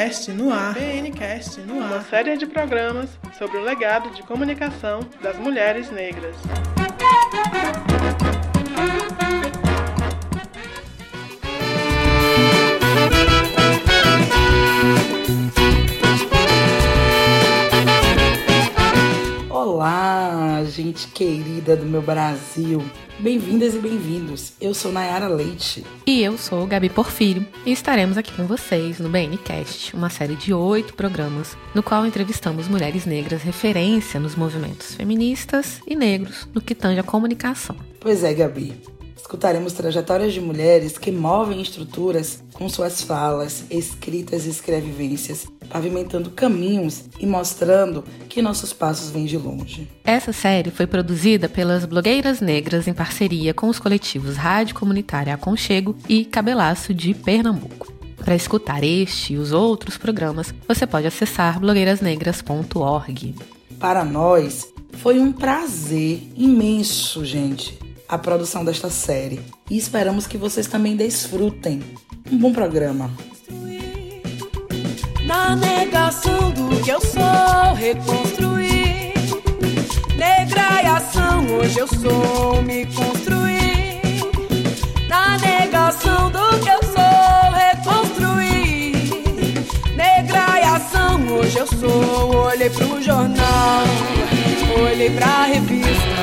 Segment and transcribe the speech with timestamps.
[0.00, 0.72] BNcast no ar.
[0.72, 1.92] BNcast no ar.
[1.92, 6.36] Uma série de programas sobre o legado de comunicação das mulheres negras.
[20.70, 22.82] Gente querida do meu Brasil.
[23.18, 24.52] Bem-vindas e bem-vindos.
[24.60, 25.84] Eu sou Nayara Leite.
[26.06, 27.46] E eu sou Gabi Porfírio.
[27.66, 32.68] E estaremos aqui com vocês no BNcast, uma série de oito programas, no qual entrevistamos
[32.68, 37.76] mulheres negras referência nos movimentos feministas e negros no que tange a comunicação.
[37.98, 38.99] Pois é, Gabi.
[39.30, 47.04] Escutaremos trajetórias de mulheres que movem estruturas com suas falas, escritas e escrevivências, pavimentando caminhos
[47.20, 49.86] e mostrando que nossos passos vêm de longe.
[50.02, 55.94] Essa série foi produzida pelas blogueiras negras em parceria com os coletivos Rádio Comunitária Aconchego
[56.08, 57.92] e Cabelaço de Pernambuco.
[58.16, 63.36] Para escutar este e os outros programas, você pode acessar blogueirasnegras.org.
[63.78, 67.78] Para nós, foi um prazer imenso, gente
[68.10, 71.80] a produção desta série e esperamos que vocês também desfrutem.
[72.30, 73.08] Um bom programa.
[75.24, 79.14] Na negação do que eu sou, reconstruir.
[80.16, 84.00] Negra e ação, hoje eu sou, me construir.
[85.08, 88.92] Na negação do que eu sou, reconstruir.
[89.94, 92.46] Negra e ação, hoje eu sou.
[92.46, 93.84] Olhei pro jornal,
[94.84, 96.19] olhei pra revista.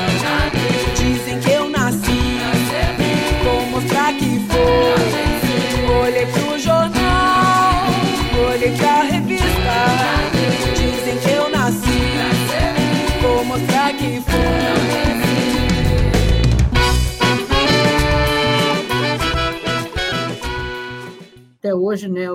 [21.98, 22.26] Hoje, né,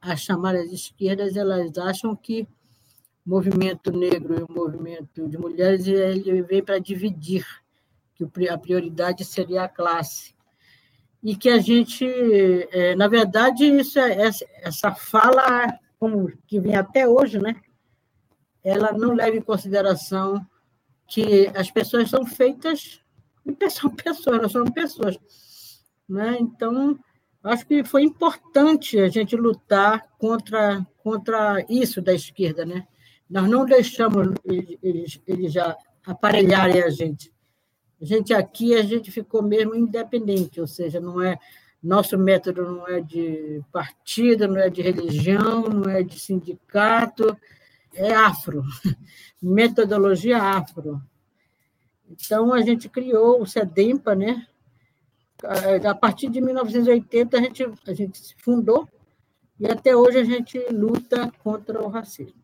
[0.00, 2.46] as chamadas esquerdas elas acham que
[3.26, 7.44] o movimento negro e o movimento de mulheres ele vem para dividir,
[8.14, 10.34] que a prioridade seria a classe
[11.22, 14.30] e que a gente, é, na verdade, isso é,
[14.62, 17.56] essa fala, como que vem até hoje, né?
[18.62, 20.44] Ela não leva em consideração
[21.06, 23.00] que as pessoas são feitas,
[23.70, 25.16] são pessoas, nós somos pessoas,
[26.08, 26.36] né?
[26.40, 26.98] Então,
[27.44, 32.86] acho que foi importante a gente lutar contra contra isso da esquerda, né?
[33.28, 34.28] Nós não deixamos
[34.82, 35.76] eles, eles já
[36.06, 37.32] aparelharem a gente.
[38.00, 41.38] A gente aqui, a gente ficou mesmo independente, ou seja, não é
[41.82, 47.36] nosso método não é de partido, não é de religião, não é de sindicato,
[47.92, 48.62] é afro,
[49.42, 51.02] metodologia afro.
[52.08, 54.46] Então, a gente criou o SEDEMPA, né?
[55.44, 58.88] A partir de 1980, a gente, a gente se fundou
[59.58, 62.40] e até hoje a gente luta contra o racismo.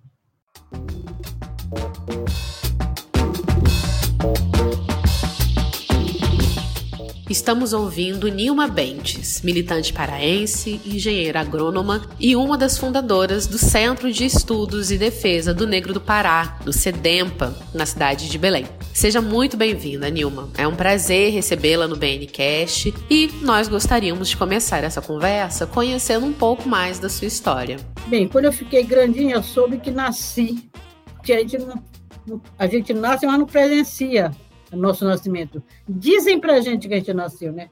[7.30, 14.24] Estamos ouvindo Nilma Bentes, militante paraense, engenheira agrônoma e uma das fundadoras do Centro de
[14.24, 18.64] Estudos e Defesa do Negro do Pará, do SEDEMPA, na cidade de Belém.
[18.98, 20.50] Seja muito bem-vinda, Nilma.
[20.58, 26.32] É um prazer recebê-la no BNCast e nós gostaríamos de começar essa conversa conhecendo um
[26.32, 27.76] pouco mais da sua história.
[28.08, 30.68] Bem, quando eu fiquei grandinha, eu soube que nasci,
[31.22, 34.32] que a gente, não, a gente nasce, mas não presencia
[34.72, 35.62] o nosso nascimento.
[35.88, 37.70] Dizem para a gente que a gente nasceu, né?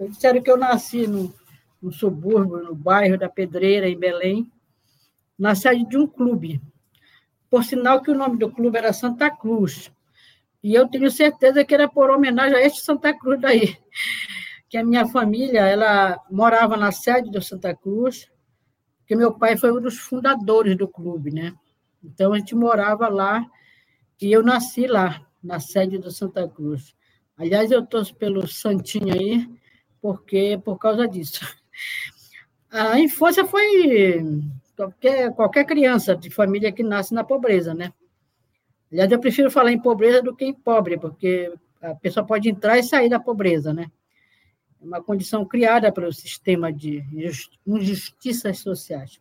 [0.00, 1.34] Disseram que eu nasci no,
[1.82, 4.48] no subúrbio, no bairro da Pedreira, em Belém,
[5.36, 6.60] na sede de um clube.
[7.50, 9.90] Por sinal que o nome do clube era Santa Cruz.
[10.62, 13.76] E eu tenho certeza que era por homenagem a este Santa Cruz daí.
[14.68, 18.30] Que a minha família, ela morava na sede do Santa Cruz,
[19.06, 21.54] que meu pai foi um dos fundadores do clube, né?
[22.04, 23.44] Então a gente morava lá
[24.20, 26.94] e eu nasci lá na sede do Santa Cruz.
[27.36, 29.48] Aliás, eu torço pelo Santinho aí,
[30.00, 31.40] porque por causa disso.
[32.70, 34.22] A infância foi
[34.76, 37.92] qualquer, qualquer criança de família que nasce na pobreza, né?
[38.90, 42.78] Aliás, eu prefiro falar em pobreza do que em pobre, porque a pessoa pode entrar
[42.78, 43.90] e sair da pobreza, né?
[44.80, 47.04] É uma condição criada pelo sistema de
[47.66, 49.20] injustiças sociais.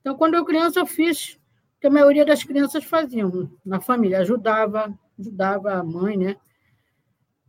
[0.00, 4.20] Então, quando eu criança, eu fiz o que a maioria das crianças faziam na família,
[4.20, 6.36] ajudava, ajudava a mãe, né?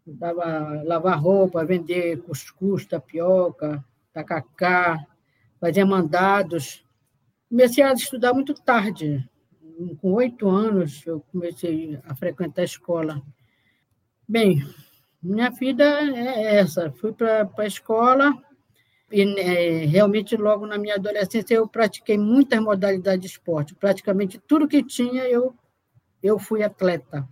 [0.08, 3.84] Ajudava a lavar roupa, vender cuscuz, tapioca,
[4.14, 4.98] tacacá,
[5.60, 6.86] fazia mandados.
[7.50, 9.28] Comecei a estudar muito tarde.
[10.02, 13.22] Com oito anos, eu comecei a frequentar a escola.
[14.28, 14.62] Bem,
[15.24, 16.92] minha vida é essa.
[16.92, 18.34] Fui para a escola
[19.12, 23.74] E é, realmente, logo na minha adolescência, eu pratiquei muitas modalidades de esporte.
[23.74, 25.56] Praticamente tudo que tinha, eu,
[26.22, 27.28] eu fui atleta.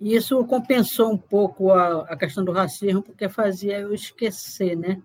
[0.00, 5.02] E isso compensou um pouco a, a questão do racismo, porque fazia eu esquecer, né?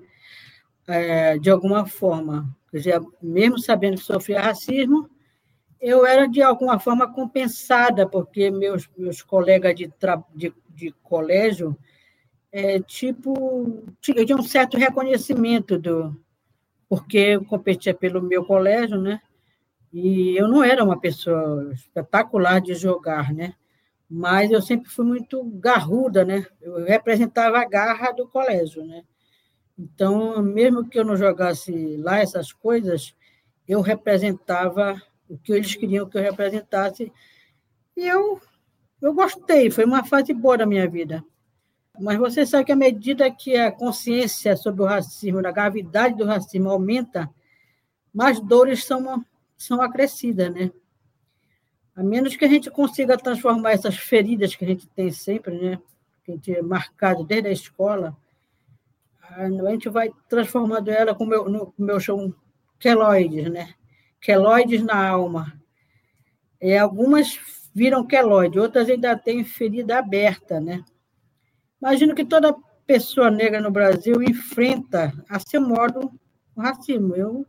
[0.87, 2.55] É, de alguma forma.
[2.71, 5.09] Quer dizer, mesmo sabendo que sofria racismo,
[5.83, 9.91] eu era de alguma forma compensada, porque meus, meus colegas de,
[10.33, 11.77] de, de colégio
[12.49, 16.15] é, tipo, tinha um certo reconhecimento do
[16.87, 19.19] porque eu competia pelo meu colégio, né?
[19.91, 23.55] E eu não era uma pessoa espetacular de jogar, né?
[24.07, 26.45] Mas eu sempre fui muito garruda, né?
[26.61, 29.03] Eu representava a garra do colégio, né?
[29.77, 33.15] Então, mesmo que eu não jogasse lá essas coisas,
[33.67, 35.01] eu representava
[35.33, 37.11] o que eles queriam que eu representasse.
[37.97, 38.39] E eu,
[39.01, 41.23] eu gostei, foi uma fase boa da minha vida.
[41.99, 46.25] Mas você sabe que à medida que a consciência sobre o racismo, da gravidade do
[46.25, 47.29] racismo aumenta,
[48.13, 49.23] mais dores são,
[49.57, 50.71] são acrescidas, né?
[51.95, 55.79] A menos que a gente consiga transformar essas feridas que a gente tem sempre, né?
[56.23, 58.17] Que a gente é marcado desde a escola,
[59.21, 62.35] a gente vai transformando ela, como eu, como eu chamo,
[62.79, 63.73] queloides, né?
[64.23, 65.53] Queloides na alma.
[66.61, 67.37] E algumas
[67.75, 70.83] viram queloide, outras ainda têm ferida aberta, né?
[71.81, 72.55] Imagino que toda
[72.87, 76.11] pessoa negra no Brasil enfrenta, a seu modo,
[76.55, 77.15] o racismo.
[77.15, 77.45] Eu,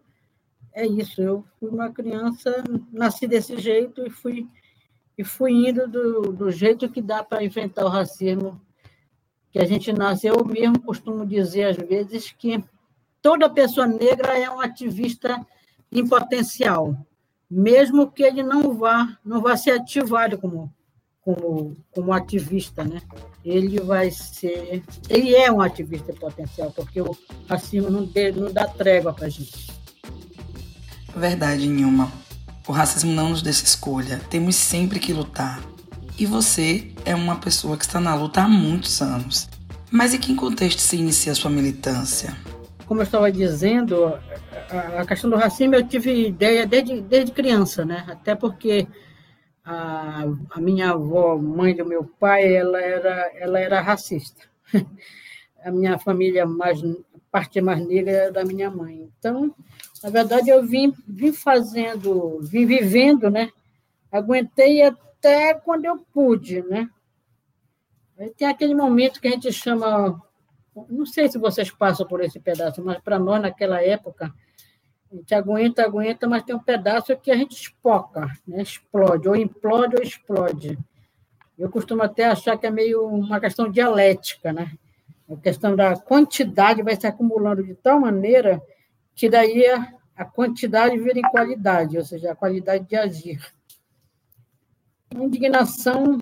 [0.73, 4.49] é isso, eu fui uma criança, nasci desse jeito e fui,
[5.17, 8.61] e fui indo do, do jeito que dá para enfrentar o racismo
[9.53, 10.27] que a gente nasce.
[10.27, 12.65] Eu mesmo costumo dizer, às vezes, que
[13.23, 15.47] toda pessoa negra é um ativista
[15.95, 16.97] em potencial,
[17.51, 20.71] mesmo que ele não vá, não vá ser ativado como
[21.25, 23.01] como, como ativista, né?
[23.43, 27.17] Ele vai ser, ele é um ativista potencial, porque o
[27.49, 29.73] racismo não, dê, não dá trégua para a gente.
[31.17, 32.13] Verdade, Nilma.
[32.67, 34.21] O racismo não nos deixa escolha.
[34.31, 35.63] Temos sempre que lutar.
[36.19, 39.49] E você é uma pessoa que está na luta há muitos anos.
[39.91, 42.37] Mas em que contexto se inicia a sua militância?
[42.87, 44.13] Como eu estava dizendo,
[44.71, 48.05] a questão do racismo eu tive ideia desde, desde criança, né?
[48.09, 48.87] Até porque
[49.65, 54.47] a, a minha avó, mãe do meu pai, ela era, ela era racista.
[55.65, 56.79] A minha família mais
[57.33, 59.11] parte mais negra era da minha mãe.
[59.19, 59.55] Então,
[60.03, 63.49] na verdade, eu vim, vim fazendo, vim vivendo, né?
[64.13, 66.87] Aguentei até quando eu pude, né?
[68.19, 70.23] Aí tem aquele momento que a gente chama,
[70.89, 74.33] não sei se vocês passam por esse pedaço, mas para nós naquela época
[75.15, 78.63] a gente aguenta, aguenta, mas tem um pedaço que a gente espoca, né?
[78.63, 80.77] explode, ou implode ou explode.
[81.57, 84.73] Eu costumo até achar que é meio uma questão dialética, né?
[85.31, 88.61] A questão da quantidade vai se acumulando de tal maneira
[89.15, 89.65] que daí
[90.17, 93.41] a quantidade vira em qualidade, ou seja, a qualidade de agir.
[95.15, 96.19] A indignação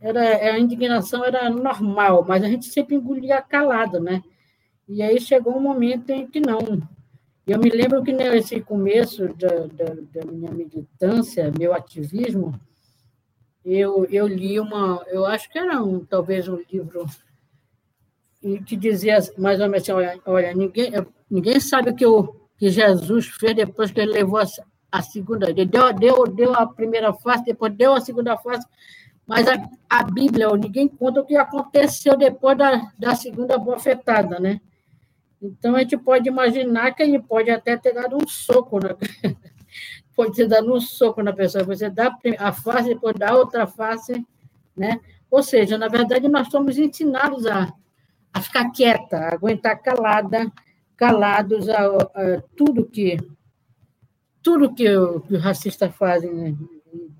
[0.00, 4.22] era, a indignação era normal, mas a gente sempre engolia calado, né?
[4.88, 6.80] E aí chegou um momento em que não,
[7.46, 12.58] eu me lembro que nesse começo da, da, da minha militância, meu ativismo,
[13.64, 17.06] eu, eu li uma, eu acho que era um, talvez um livro
[18.66, 20.92] que dizia mais ou menos assim, olha, olha ninguém,
[21.30, 24.44] ninguém sabe o que, o, que Jesus fez depois que ele levou a,
[24.92, 28.66] a segunda, ele deu, deu, deu a primeira face, depois deu a segunda face,
[29.26, 29.56] mas a,
[29.88, 34.60] a Bíblia, ninguém conta o que aconteceu depois da, da segunda bofetada, né?
[35.46, 38.96] Então, a gente pode imaginar que ele pode até ter dado um soco, na...
[40.16, 41.64] pode ter dado um soco na pessoa.
[41.64, 44.24] Você dá a face, depois dá outra face,
[44.76, 45.00] né?
[45.30, 47.72] Ou seja, na verdade, nós somos ensinados a,
[48.32, 50.50] a ficar quieta, a aguentar calada,
[50.96, 53.18] calados a, a tudo que
[54.42, 56.54] tudo que o, que o racista faz, né?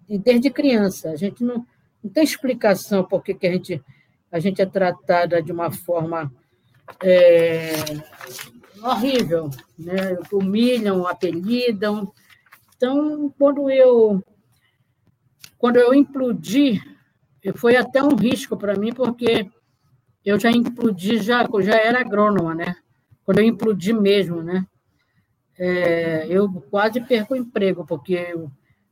[0.09, 1.11] e desde criança.
[1.11, 1.67] A gente não,
[2.03, 3.83] não tem explicação por que, que a, gente,
[4.31, 6.33] a gente é tratada de uma forma
[7.03, 7.73] é,
[8.83, 10.19] horrível, né?
[10.33, 12.13] humilham, apelidam.
[12.77, 14.23] Então, quando eu
[15.59, 16.83] quando eu implodi,
[17.57, 19.49] foi até um risco para mim, porque
[20.25, 22.77] eu já implodi, já, já era agrônoma, né?
[23.25, 24.67] Quando eu implodi mesmo, né?
[25.59, 28.51] É, eu quase perco o emprego, porque eu,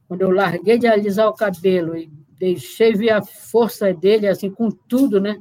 [0.08, 2.06] quando eu larguei de alisar o cabelo e
[2.38, 5.38] deixei ver a força dele, assim, com tudo, né?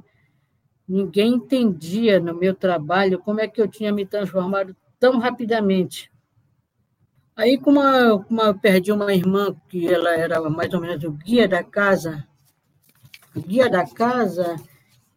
[0.92, 6.12] Ninguém entendia no meu trabalho como é que eu tinha me transformado tão rapidamente.
[7.34, 11.12] Aí, como eu, como eu perdi uma irmã, que ela era mais ou menos o
[11.12, 12.28] guia da casa,
[13.34, 14.58] guia da casa,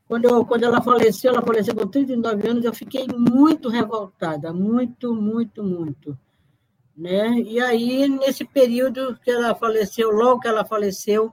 [0.07, 5.13] quando, eu, quando ela faleceu, ela faleceu com 39 anos, eu fiquei muito revoltada, muito,
[5.13, 6.17] muito, muito.
[6.97, 7.41] Né?
[7.41, 11.33] E aí, nesse período que ela faleceu, logo que ela faleceu,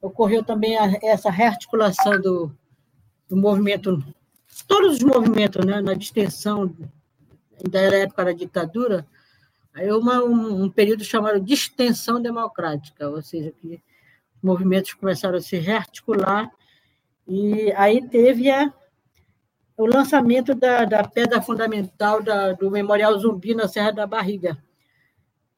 [0.00, 2.56] ocorreu também a, essa rearticulação do,
[3.28, 4.02] do movimento,
[4.66, 6.74] todos os movimentos, né, na distensão
[7.68, 9.06] da época da ditadura,
[9.74, 13.80] aí uma, um, um período chamado de extensão democrática, ou seja, que
[14.42, 16.50] movimentos começaram a se rearticular,
[17.26, 18.72] e aí teve a,
[19.76, 24.56] o lançamento da, da pedra fundamental da, do Memorial Zumbi na Serra da Barriga,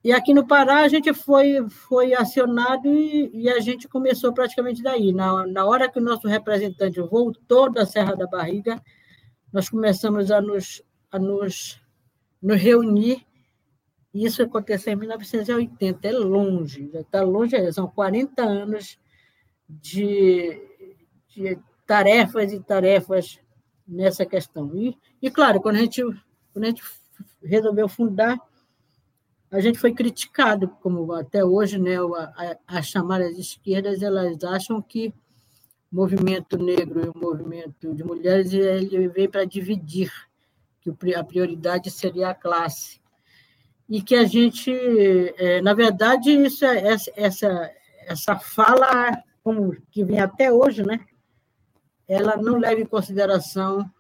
[0.03, 4.83] e aqui no Pará a gente foi, foi acionado e, e a gente começou praticamente
[4.83, 5.13] daí.
[5.13, 8.83] Na, na hora que o nosso representante voltou da Serra da Barriga,
[9.53, 11.79] nós começamos a nos, a nos,
[12.41, 13.27] nos reunir.
[14.13, 18.99] Isso aconteceu em 1980, é longe, está longe, são 40 anos
[19.69, 20.61] de,
[21.29, 23.39] de tarefas e tarefas
[23.87, 24.75] nessa questão.
[24.75, 26.03] E, e claro, quando a gente,
[26.53, 26.83] quando a gente
[27.43, 28.39] resolveu fundar,
[29.51, 31.97] a gente foi criticado, como até hoje, né,
[32.67, 35.13] as chamadas esquerdas, elas acham que
[35.91, 40.13] o movimento negro e o movimento de mulheres ele veio para dividir,
[40.81, 43.01] que a prioridade seria a classe.
[43.89, 44.73] E que a gente,
[45.37, 47.71] é, na verdade, isso é, essa,
[48.07, 51.01] essa fala, como que vem até hoje, né,
[52.07, 53.91] ela não leva em consideração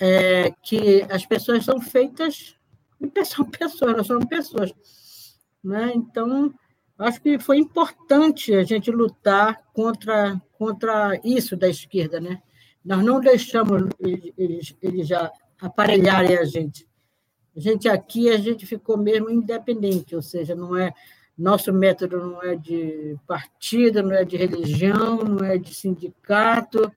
[0.00, 2.57] é, que as pessoas são feitas
[3.24, 4.72] são pessoas, nós somos pessoas.
[5.62, 5.92] Né?
[5.94, 6.52] Então,
[6.98, 12.20] acho que foi importante a gente lutar contra, contra isso da esquerda.
[12.20, 12.42] Né?
[12.84, 13.82] Nós não deixamos
[14.36, 16.88] eles, eles já aparelharem a gente.
[17.56, 20.92] A gente aqui, a gente ficou mesmo independente, ou seja, não é
[21.38, 26.92] nosso método não é de partido, não é de religião, não é de sindicato,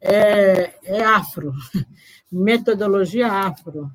[0.00, 1.52] é, é afro,
[2.32, 3.92] metodologia afro.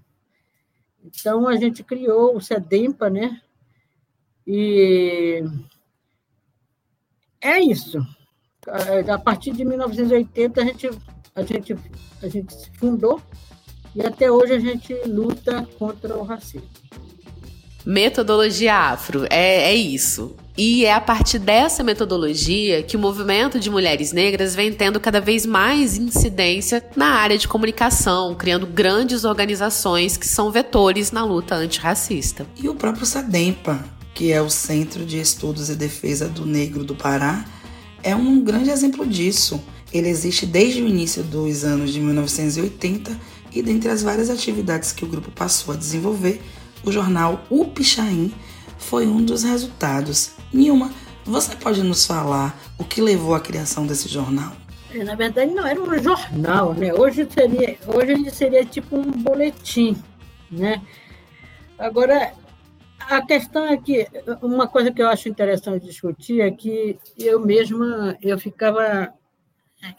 [1.04, 3.42] Então, a gente criou o SEDEMPA, né?
[4.48, 5.44] E
[7.42, 8.00] é isso.
[9.12, 10.90] A partir de 1980, a gente,
[11.36, 11.76] a gente,
[12.22, 13.22] a gente se fundou
[13.96, 16.70] e até hoje a gente luta contra o racismo.
[17.86, 20.36] Metodologia afro, é, é isso.
[20.56, 25.20] E é a partir dessa metodologia que o movimento de mulheres negras vem tendo cada
[25.20, 31.56] vez mais incidência na área de comunicação, criando grandes organizações que são vetores na luta
[31.56, 32.46] antirracista.
[32.56, 33.84] E o próprio SADEMPA,
[34.14, 37.44] que é o Centro de Estudos e Defesa do Negro do Pará,
[38.04, 39.60] é um grande exemplo disso.
[39.92, 43.20] Ele existe desde o início dos anos de 1980
[43.52, 46.40] e dentre as várias atividades que o grupo passou a desenvolver,
[46.84, 48.32] o jornal O Pichain
[48.78, 50.32] foi um dos resultados.
[50.54, 50.92] Nilma,
[51.26, 54.54] você pode nos falar o que levou à criação desse jornal?
[54.94, 56.94] É, na verdade, não era um jornal, né?
[56.94, 59.98] Hoje seria, hoje ele seria tipo um boletim,
[60.52, 60.82] né?
[61.78, 62.34] Agora,
[63.00, 64.08] a questão é que
[64.42, 69.12] uma coisa que eu acho interessante discutir é que eu mesma eu ficava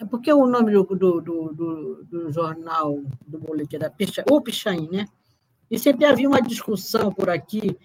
[0.01, 4.89] é porque o nome do, do, do, do jornal do boletim da Picha, o Pichain,
[4.91, 5.07] né?
[5.71, 7.77] E sempre havia uma discussão por aqui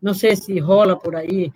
[0.00, 1.52] não sei se rola por aí,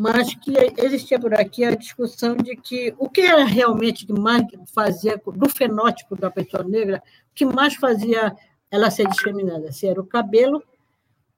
[0.00, 4.44] mas que existia por aqui a discussão de que o que era realmente que mais
[4.72, 8.36] fazia, do fenótipo da pessoa negra, o que mais fazia
[8.70, 10.62] ela ser discriminada, se era o cabelo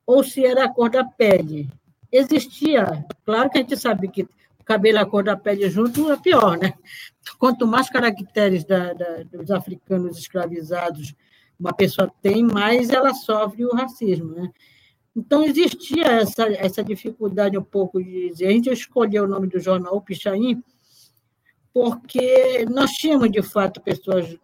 [0.06, 1.68] ou se era a cor da pele.
[2.10, 6.10] Existia, claro que a gente sabe que o cabelo e a cor da pele junto
[6.10, 6.74] é pior, né?
[7.38, 11.14] Quanto mais caracteres da, da, dos africanos escravizados
[11.60, 14.50] uma pessoa tem, mais ela sofre o racismo, né?
[15.16, 18.46] Então, existia essa, essa dificuldade um pouco de dizer.
[18.46, 20.62] A gente escolheu o nome do jornal, o Pichain,
[21.72, 24.36] porque nós tínhamos, de fato, pessoas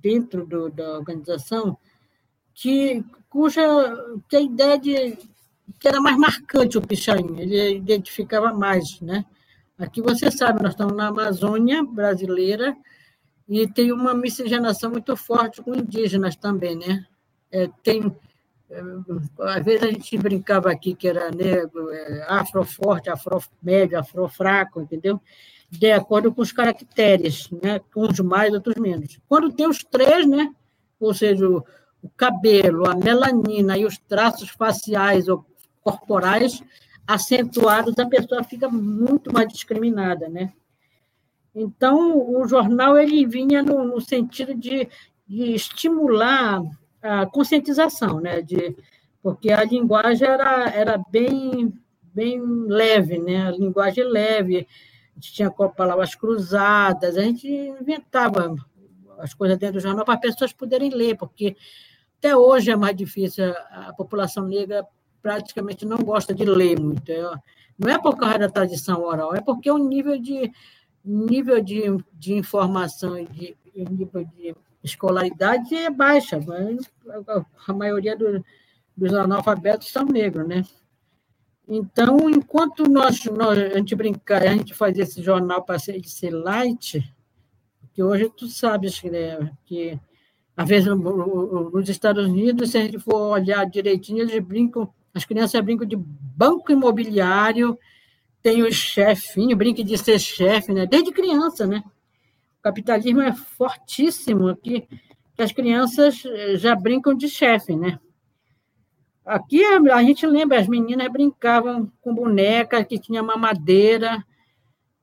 [0.00, 1.76] dentro do, da organização
[2.52, 3.62] que, cuja
[4.28, 5.18] que a ideia de,
[5.80, 9.00] que era mais marcante o Pichain, ele identificava mais.
[9.00, 9.24] Né?
[9.78, 12.76] Aqui você sabe, nós estamos na Amazônia brasileira
[13.48, 16.76] e tem uma miscigenação muito forte com indígenas também.
[16.76, 17.04] Né?
[17.50, 18.14] É, tem
[19.40, 24.28] às vezes a gente brincava aqui que era negro, é, afro forte, afro médio, afro
[24.28, 25.20] fraco, entendeu?
[25.70, 27.80] De acordo com os caracteres, né?
[27.96, 29.18] uns mais, outros menos.
[29.28, 30.52] Quando tem os três, né?
[30.98, 31.64] ou seja, o,
[32.02, 35.44] o cabelo, a melanina e os traços faciais ou
[35.82, 36.62] corporais
[37.06, 40.52] acentuados, a pessoa fica muito mais discriminada, né?
[41.54, 44.88] Então, o jornal ele vinha no, no sentido de,
[45.26, 46.62] de estimular
[47.04, 48.40] a conscientização, né?
[48.40, 48.74] De,
[49.22, 51.72] porque a linguagem era, era bem,
[52.14, 53.46] bem leve, né?
[53.46, 54.66] A linguagem leve,
[55.12, 58.54] a gente tinha palavras cruzadas, a gente inventava
[59.18, 61.56] as coisas dentro do jornal para as pessoas poderem ler, porque
[62.18, 64.86] até hoje é mais difícil, a, população negra
[65.22, 67.10] praticamente não gosta de ler muito.
[67.10, 67.22] É,
[67.78, 70.50] não é por causa da tradição oral, é porque o nível de,
[71.04, 71.82] nível de,
[72.14, 76.38] de informação e de, nível de escolaridade é baixa.
[77.66, 78.44] A maioria do,
[78.96, 80.62] dos analfabetos são negros, né?
[81.66, 86.30] Então, enquanto nós, nós a gente brincar, a gente faz esse jornal para ser, ser
[86.30, 87.02] light,
[87.94, 89.98] que hoje tu sabes né, que
[90.56, 95.60] às vezes nos Estados Unidos, se a gente for olhar direitinho, eles brincam, as crianças
[95.62, 97.78] brincam de banco imobiliário,
[98.42, 100.84] tem o chefinho, brinca de ser chefe, né?
[100.84, 101.82] Desde criança, né?
[102.64, 104.88] Capitalismo é fortíssimo aqui,
[105.36, 108.00] que as crianças eh, já brincam de chefe, né?
[109.22, 114.24] Aqui a gente lembra, as meninas brincavam com boneca que tinha mamadeira.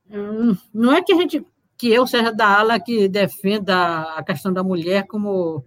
[0.10, 1.46] Hum, não é que a gente,
[1.78, 5.64] que eu seja da ala que defenda a questão da mulher como,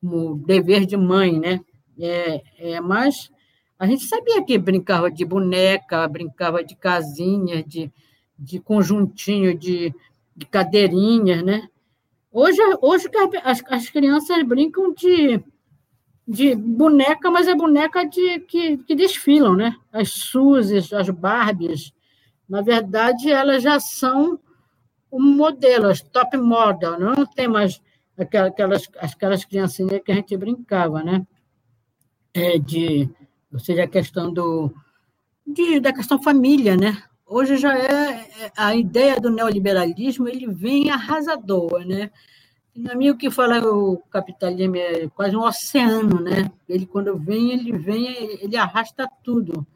[0.00, 1.60] como dever de mãe, né?
[1.98, 3.32] É, é, mas
[3.76, 7.90] a gente sabia que brincava de boneca, brincava de casinhas, de,
[8.38, 9.92] de conjuntinho, de,
[10.36, 11.68] de cadeirinhas, né?
[12.30, 13.08] Hoje, hoje
[13.44, 15.42] as, as crianças brincam de
[16.26, 19.76] de boneca, mas é boneca de, que, que desfilam, né?
[19.92, 21.92] As Suzes, as Barbies,
[22.48, 24.38] na verdade, elas já são
[25.10, 27.82] um modelo, as top model, não tem mais
[28.16, 31.26] aquelas, aquelas criancinhas que a gente brincava, né?
[32.32, 33.10] É de,
[33.52, 34.72] ou seja, a questão do,
[35.46, 37.02] de, da questão família, né?
[37.34, 42.10] Hoje já é, é a ideia do neoliberalismo, ele vem arrasador, né?
[42.76, 46.52] Na minha, o que fala o capitalismo é quase um oceano, né?
[46.68, 49.66] Ele, quando vem, ele vem, ele arrasta tudo.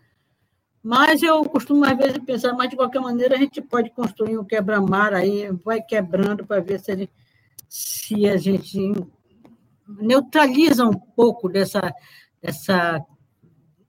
[0.83, 4.45] Mas eu costumo, às vezes, pensar, mas de qualquer maneira a gente pode construir um
[4.45, 7.11] quebra-mar aí, vai quebrando para ver se, ele,
[7.67, 8.93] se a gente
[9.99, 11.91] neutraliza um pouco dessa,
[12.43, 13.03] dessa,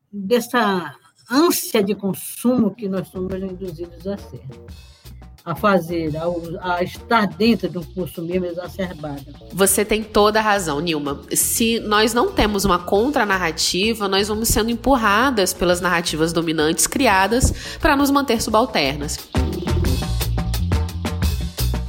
[0.10, 0.96] dessa
[1.30, 4.42] ânsia de consumo que nós somos induzidos a ser
[5.48, 9.24] a fazer, a, a, estar dentro de um curso mesmo exacerbado.
[9.54, 11.22] Você tem toda a razão, Nilma.
[11.32, 17.96] Se nós não temos uma contranarrativa, nós vamos sendo empurradas pelas narrativas dominantes criadas para
[17.96, 19.18] nos manter subalternas.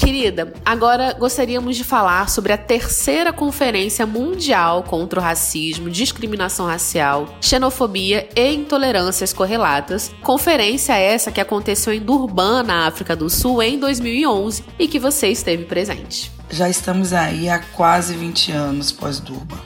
[0.09, 7.37] Querida, agora gostaríamos de falar sobre a terceira Conferência Mundial contra o Racismo, Discriminação Racial,
[7.43, 10.11] Xenofobia e Intolerâncias Correlatas.
[10.23, 15.29] Conferência essa que aconteceu em Durban, na África do Sul, em 2011 e que você
[15.29, 16.33] esteve presente.
[16.49, 19.61] Já estamos aí há quase 20 anos pós-Durban.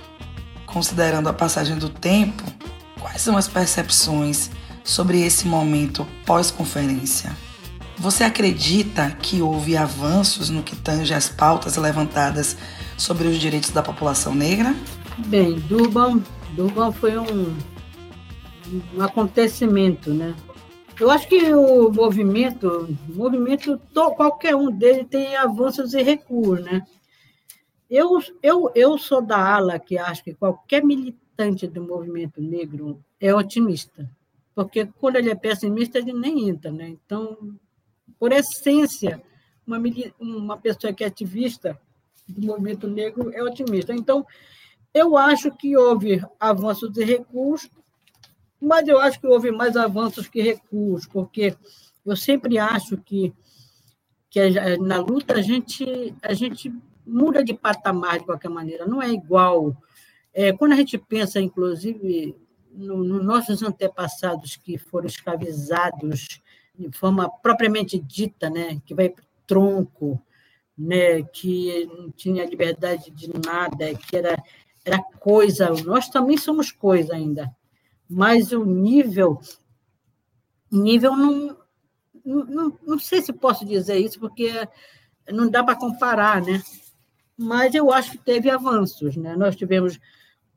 [0.67, 2.43] Considerando a passagem do tempo,
[3.01, 4.51] quais são as percepções
[4.83, 7.31] sobre esse momento pós-conferência?
[8.03, 12.57] Você acredita que houve avanços no que tange as pautas levantadas
[12.99, 14.75] sobre os direitos da população negra?
[15.29, 16.21] Bem, Durban,
[16.57, 17.57] Durban foi um,
[18.97, 20.35] um acontecimento, né?
[20.99, 23.81] Eu acho que o movimento, movimento
[24.17, 26.85] qualquer um dele tem avanços e recuos, né?
[27.89, 33.33] Eu, eu, eu sou da ala que acho que qualquer militante do movimento negro é
[33.33, 34.11] otimista,
[34.57, 36.89] porque quando ele é pessimista ele nem entra, né?
[36.89, 37.39] Então
[38.23, 39.21] por essência,
[39.67, 39.83] uma,
[40.21, 41.77] uma pessoa que é ativista
[42.29, 43.93] do movimento negro é otimista.
[43.93, 44.25] Então,
[44.95, 47.69] eu acho que houve avanços e recuos,
[48.61, 51.57] mas eu acho que houve mais avanços que recuos, porque
[52.07, 53.35] eu sempre acho que,
[54.31, 54.39] que
[54.79, 56.73] na luta a gente, a gente
[57.05, 59.77] muda de patamar de qualquer maneira, não é igual.
[60.33, 62.37] É, quando a gente pensa, inclusive,
[62.73, 66.41] nos no nossos antepassados que foram escravizados
[66.93, 70.23] forma propriamente dita, né, que vai para o tronco,
[70.77, 74.43] né, que não tinha liberdade de nada, que era,
[74.85, 75.71] era coisa.
[75.85, 77.55] Nós também somos coisa ainda,
[78.09, 79.41] mas o nível,
[80.71, 81.57] nível não,
[82.25, 84.51] não, não sei se posso dizer isso, porque
[85.31, 86.63] não dá para comparar, né?
[87.37, 89.37] Mas eu acho que teve avanços, né?
[89.37, 89.99] Nós tivemos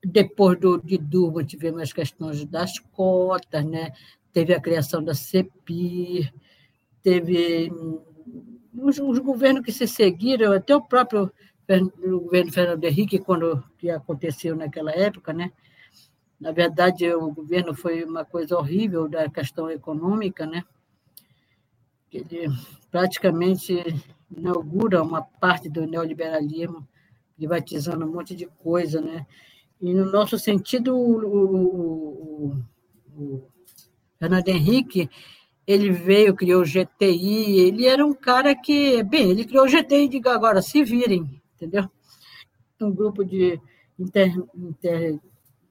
[0.03, 3.91] depois do, de Durban, tivemos as questões das cotas, né?
[4.35, 6.29] Teve a criação da CEPI,
[7.01, 7.71] teve
[8.73, 11.31] os, os, governos que se seguiram, até o próprio
[12.03, 15.53] o governo Fernando Henrique, quando que aconteceu naquela época, né?
[16.37, 20.65] Na verdade, o governo foi uma coisa horrível da questão econômica, né?
[22.11, 22.49] Ele
[22.91, 23.81] praticamente
[24.29, 26.85] inaugura uma parte do neoliberalismo,
[27.37, 29.25] privatizando um monte de coisa, né?
[29.81, 32.63] E no nosso sentido, o, o,
[33.17, 33.54] o,
[34.25, 35.07] Fernando Henrique,
[35.67, 40.07] ele veio, criou o GTI, ele era um cara que, bem, ele criou o GTI,
[40.07, 41.87] diga agora, se virem, entendeu?
[42.81, 43.59] um grupo de
[43.99, 44.33] inter,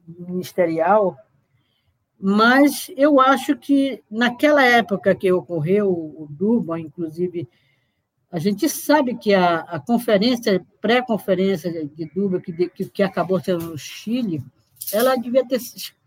[0.07, 1.17] interministerial,
[2.19, 7.49] mas eu acho que naquela época que ocorreu o Durban, inclusive,
[8.31, 13.67] a gente sabe que a, a conferência, pré-conferência de Durban, que, que, que acabou sendo
[13.67, 14.43] no Chile,
[14.93, 15.61] ela devia ter,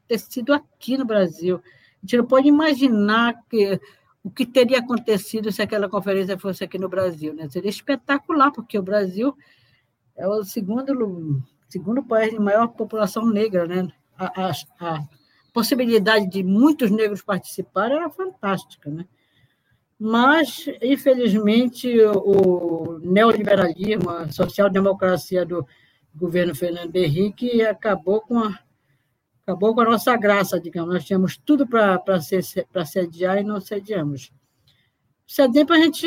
[0.08, 1.62] ter sido aqui no Brasil.
[2.08, 3.78] Gente não pode imaginar que
[4.24, 7.34] o que teria acontecido se aquela conferência fosse aqui no Brasil.
[7.34, 7.50] Né?
[7.50, 9.36] Seria espetacular, porque o Brasil
[10.16, 13.68] é o segundo, segundo país de maior população negra.
[13.68, 13.90] Né?
[14.18, 15.08] A, a, a
[15.52, 18.90] possibilidade de muitos negros participarem era fantástica.
[18.90, 19.06] Né?
[20.00, 25.68] Mas, infelizmente, o neoliberalismo, a social-democracia do
[26.16, 28.58] governo Fernando Henrique acabou com a
[29.48, 30.94] acabou com a nossa graça, digamos.
[30.94, 32.20] Nós tínhamos tudo para
[32.86, 34.30] sediar e não sediamos.
[35.26, 36.06] Sedempo a gente,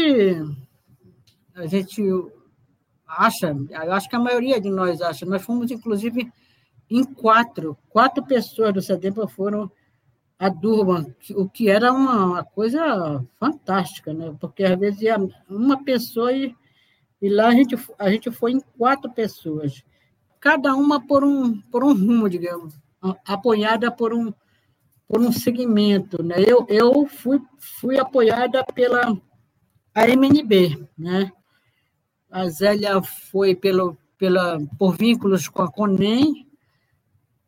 [1.54, 2.02] a gente
[3.08, 6.30] acha, eu acho que a maioria de nós acha, nós fomos, inclusive,
[6.90, 9.72] em quatro, quatro pessoas do Sedempo foram
[10.38, 14.36] a Durban, o que era uma, uma, coisa fantástica, né?
[14.38, 15.16] porque às vezes ia
[15.48, 16.54] uma pessoa e,
[17.20, 19.82] e lá a gente, a gente foi em quatro pessoas,
[20.38, 22.74] cada uma por um, por um rumo, digamos
[23.24, 24.32] apoiada por um,
[25.08, 26.22] por um segmento.
[26.22, 26.36] Né?
[26.46, 29.16] Eu, eu fui, fui apoiada pela
[29.94, 30.86] a MNB.
[30.96, 31.30] Né?
[32.30, 36.46] A Zélia foi pelo, pela, por vínculos com a CONEM,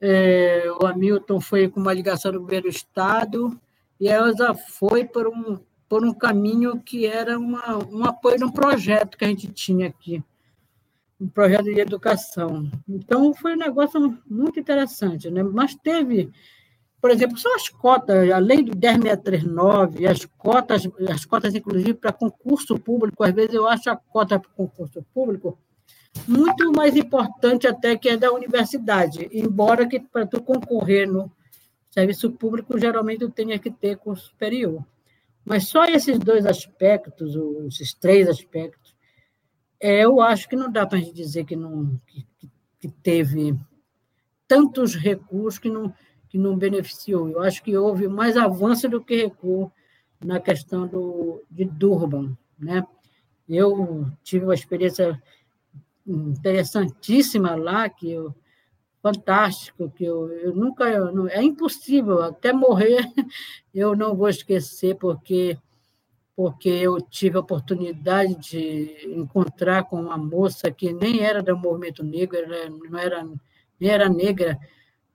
[0.01, 3.61] é, o Hamilton foi com uma ligação do governo do Estado,
[4.01, 8.45] e a Elza foi por um, por um caminho que era uma, um apoio de
[8.45, 10.21] um projeto que a gente tinha aqui
[11.23, 12.69] um projeto de educação.
[12.89, 15.31] Então, foi um negócio muito interessante.
[15.31, 15.43] Né?
[15.43, 16.31] Mas teve,
[17.01, 22.13] por exemplo, só as cotas, a lei do 10639, as cotas, as cotas, inclusive, para
[22.13, 25.57] concurso público, às vezes eu acho a cota para concurso público
[26.27, 31.33] muito mais importante até que a da universidade, embora que para tu concorrer no
[31.91, 34.85] serviço público, geralmente tu tenha que ter curso superior.
[35.45, 37.35] Mas só esses dois aspectos,
[37.67, 38.82] esses três aspectos,
[39.83, 42.25] é, eu acho que não dá para a gente dizer que, não, que,
[42.81, 43.59] que, teve
[44.47, 45.93] tantos recursos que não,
[46.29, 47.29] que não beneficiou.
[47.29, 49.73] Eu acho que houve mais avanço do que recuo
[50.25, 52.37] na questão do, de Durban.
[52.57, 52.87] Né?
[53.49, 55.21] Eu tive uma experiência
[56.07, 58.33] interessantíssima lá, que eu,
[59.03, 63.05] fantástico, que eu, eu nunca, eu, é impossível, até morrer
[63.75, 65.59] eu não vou esquecer, porque
[66.35, 72.03] porque eu tive a oportunidade de encontrar com uma moça que nem era do movimento
[72.03, 72.39] negro,
[72.91, 73.25] não era,
[73.79, 74.59] nem era negra,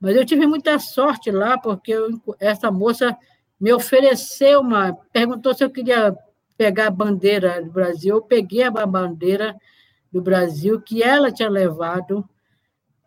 [0.00, 3.16] mas eu tive muita sorte lá, porque eu, essa moça
[3.60, 4.94] me ofereceu uma.
[5.12, 6.16] perguntou se eu queria
[6.56, 8.16] pegar a bandeira do Brasil.
[8.16, 9.56] Eu peguei a bandeira
[10.12, 12.28] do Brasil que ela tinha levado,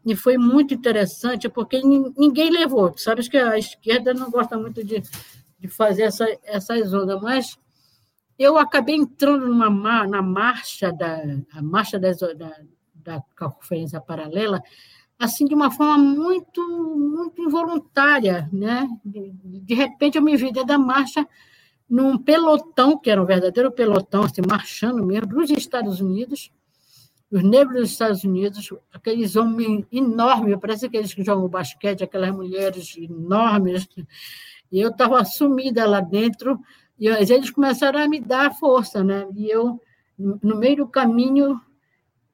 [0.05, 2.95] e foi muito interessante, porque ninguém levou.
[2.97, 5.01] Sabes que a esquerda não gosta muito de,
[5.59, 7.57] de fazer essa, essas ondas, mas
[8.41, 11.21] eu acabei entrando numa na marcha da
[11.53, 12.57] a marcha da, da,
[12.95, 14.63] da conferência paralela
[15.19, 16.59] assim de uma forma muito
[16.97, 18.89] muito involuntária né?
[19.05, 21.27] De, de repente eu me vi dentro da marcha
[21.87, 26.51] num pelotão que era um verdadeiro pelotão assim marchando mesmo dos Estados Unidos
[27.31, 32.97] os negros dos Estados Unidos aqueles homens enormes parece aqueles que jogam basquete aquelas mulheres
[32.97, 33.87] enormes
[34.71, 36.59] e eu estava sumida lá dentro
[37.01, 39.27] e eles começaram a me dar força, né?
[39.35, 39.81] E eu,
[40.19, 41.59] no meio do caminho,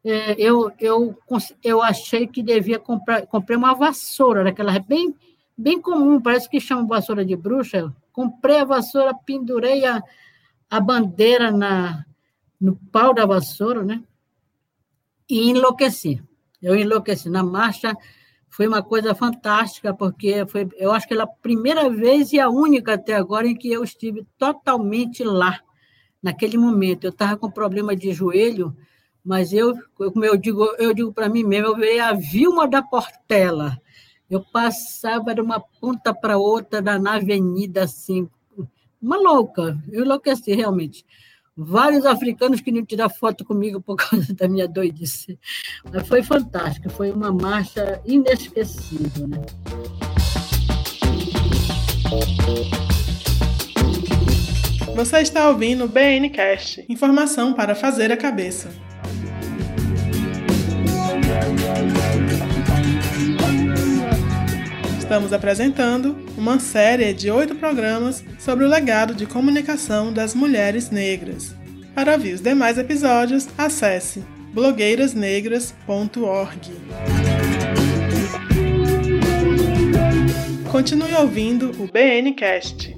[0.03, 1.17] é, eu, eu,
[1.63, 5.15] eu achei que devia comprar, comprei uma vassoura, daquela bem,
[5.57, 7.95] bem comum, parece que chama vassoura de bruxa.
[8.11, 10.03] Comprei a vassoura, pendurei a,
[10.69, 12.05] a bandeira na,
[12.59, 14.03] no pau da vassoura, né?
[15.29, 16.21] E enlouqueci.
[16.61, 17.29] Eu enlouqueci.
[17.29, 17.95] Na marcha,
[18.49, 22.49] foi uma coisa fantástica, porque foi, eu acho que é a primeira vez e a
[22.49, 25.59] única até agora em que eu estive totalmente lá,
[26.21, 27.03] naquele momento.
[27.03, 28.75] Eu estava com problema de joelho,
[29.23, 32.81] mas eu, como eu digo, eu digo para mim mesmo, eu veio a Vilma da
[32.81, 33.79] Portela.
[34.29, 38.29] Eu passava de uma ponta para outra na avenida, assim,
[39.01, 41.05] uma louca, eu enlouqueci realmente
[41.57, 45.39] vários africanos queriam tirar foto comigo por causa da minha doidice.
[45.91, 49.27] Mas foi fantástico, foi uma marcha inesquecível.
[49.27, 49.41] Né?
[54.95, 58.69] Você está ouvindo o BNcast, informação para fazer a cabeça.
[65.07, 71.55] Estamos apresentando uma série de oito programas sobre o legado de comunicação das mulheres negras.
[71.95, 74.21] Para ouvir os demais episódios, acesse
[74.53, 76.71] blogueirasnegras.org.
[80.69, 82.97] Continue ouvindo o BNcast.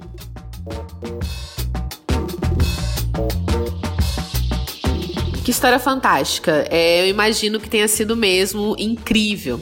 [5.44, 6.66] Que história fantástica.
[6.70, 9.60] É, eu imagino que tenha sido mesmo incrível.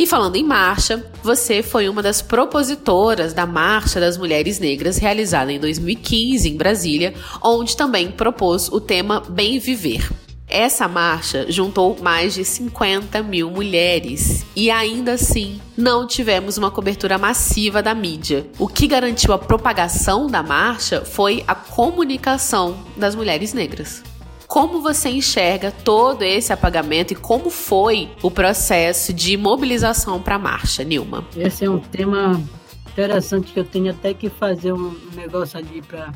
[0.00, 5.52] E falando em marcha, você foi uma das propositoras da Marcha das Mulheres Negras realizada
[5.52, 10.10] em 2015 em Brasília, onde também propôs o tema Bem Viver.
[10.48, 17.18] Essa marcha juntou mais de 50 mil mulheres e ainda assim não tivemos uma cobertura
[17.18, 18.46] massiva da mídia.
[18.58, 24.02] O que garantiu a propagação da marcha foi a comunicação das mulheres negras.
[24.50, 30.38] Como você enxerga todo esse apagamento e como foi o processo de mobilização para a
[30.40, 31.24] marcha, Nilma?
[31.36, 32.42] Esse é um tema
[32.90, 36.12] interessante que eu tenho até que fazer um negócio ali para.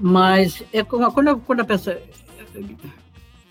[0.00, 2.02] Mas é quando, quando a pessoa.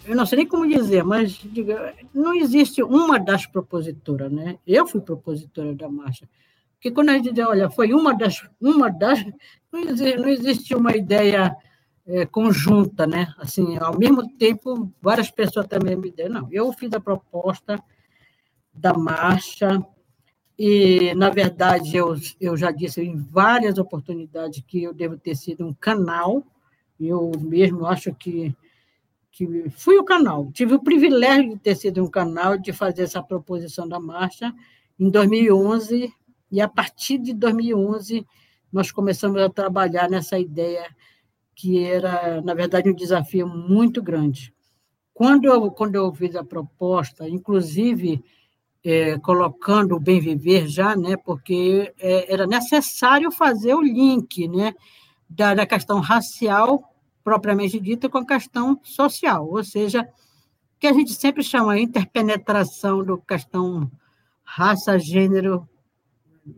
[0.06, 4.58] Eu não sei nem como dizer, mas diga, não existe uma das propositoras, né?
[4.68, 6.28] Eu fui propositora da marcha.
[6.74, 8.46] Porque quando a gente diz, olha, foi uma das.
[8.60, 9.24] Uma das
[9.72, 11.56] não existe, não existe uma ideia
[12.08, 13.34] é, conjunta, né?
[13.38, 16.42] Assim, ao mesmo tempo, várias pessoas também me deram.
[16.42, 17.78] Não, eu fiz a proposta
[18.74, 19.86] da marcha
[20.58, 25.68] e, na verdade, eu, eu já disse em várias oportunidades que eu devo ter sido
[25.68, 26.44] um canal.
[27.00, 28.56] Eu mesmo acho que
[29.30, 30.52] que fui o canal.
[30.52, 34.52] Tive o privilégio de ter sido um canal de fazer essa proposição da marcha
[35.00, 36.12] em 2011
[36.52, 38.26] e a partir de 2011
[38.74, 40.88] nós começamos a trabalhar nessa ideia
[41.58, 44.54] que era, na verdade, um desafio muito grande.
[45.12, 48.24] Quando eu, quando eu fiz a proposta, inclusive
[48.84, 54.76] é, colocando o bem viver já, né, porque é, era necessário fazer o link né,
[55.28, 56.94] da, da questão racial,
[57.24, 60.08] propriamente dita, com a questão social, ou seja,
[60.80, 63.92] que a gente sempre chama de interpenetração do questão
[64.44, 65.68] raça, gênero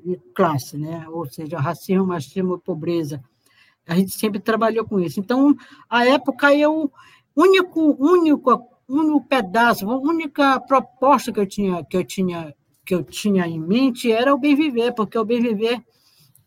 [0.05, 1.07] e classe, né?
[1.07, 3.23] ou seja, racismo, machismo pobreza.
[3.87, 5.19] A gente sempre trabalhou com isso.
[5.19, 5.55] Então,
[5.89, 6.91] a época, eu
[7.35, 12.53] único, único, único pedaço, a única proposta que eu tinha, que eu tinha,
[12.85, 15.83] que eu tinha em mente era o bem viver, porque o bem viver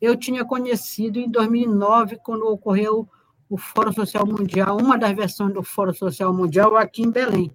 [0.02, 3.08] eu tinha conhecido em 2009 quando ocorreu
[3.48, 7.52] o Fórum Social Mundial, uma das versões do Fórum Social Mundial aqui em Belém.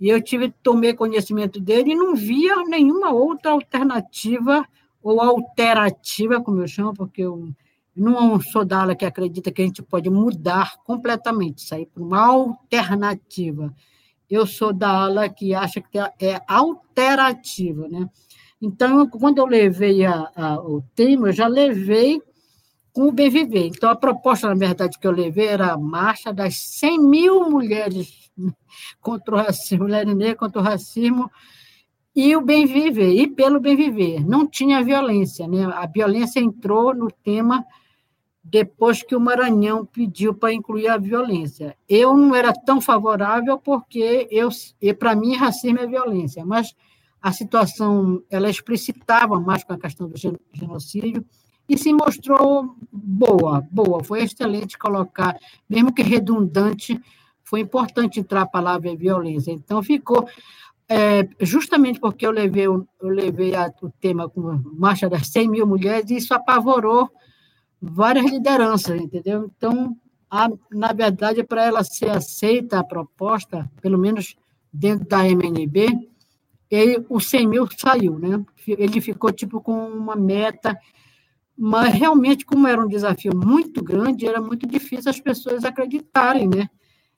[0.00, 4.66] E eu tive tomei conhecimento dele e não via nenhuma outra alternativa
[5.00, 7.50] ou alterativa, como eu chamo, porque eu
[7.96, 12.26] não sou da ala que acredita que a gente pode mudar completamente, sair para uma
[12.26, 13.74] alternativa.
[14.28, 18.08] Eu sou da ala que acha que é alterativa, né?
[18.60, 22.20] Então, quando eu levei a, a, o tema, eu já levei
[22.92, 23.66] com o bem viver.
[23.66, 28.30] Então, a proposta, na verdade, que eu levei era a marcha das 100 mil mulheres
[29.00, 31.30] contra o racismo, mulheres negras contra o racismo,
[32.14, 34.26] e o bem viver, e pelo bem viver.
[34.26, 35.66] Não tinha violência, né?
[35.66, 37.64] A violência entrou no tema
[38.48, 41.76] depois que o Maranhão pediu para incluir a violência.
[41.88, 44.48] Eu não era tão favorável porque eu,
[44.94, 46.74] para mim racismo é violência, mas
[47.20, 50.16] a situação ela explicitava mais com a questão do
[50.52, 51.24] genocídio
[51.68, 55.36] e se mostrou boa, boa, foi excelente colocar,
[55.68, 57.00] mesmo que redundante,
[57.42, 59.50] foi importante entrar a palavra violência.
[59.50, 60.28] Então ficou
[60.88, 65.66] é, justamente porque eu levei, eu levei a, o tema com marcha das 100 mil
[65.66, 67.10] mulheres, isso apavorou
[67.90, 69.50] várias lideranças, entendeu?
[69.56, 69.96] Então,
[70.30, 74.36] a, na verdade, para ela ser aceita a proposta, pelo menos
[74.72, 76.08] dentro da MNB,
[76.70, 78.44] ele, o 100 mil saiu, né?
[78.66, 80.76] Ele ficou tipo com uma meta,
[81.56, 86.68] mas realmente, como era um desafio muito grande, era muito difícil as pessoas acreditarem, né?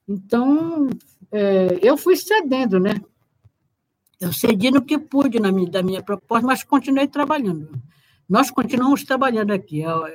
[0.07, 0.89] Então,
[1.33, 2.95] é, eu fui cedendo, né?
[4.21, 7.71] Eu cedi no que pude na minha, da minha proposta, mas continuei trabalhando.
[8.29, 9.83] Nós continuamos trabalhando aqui.
[9.85, 10.11] A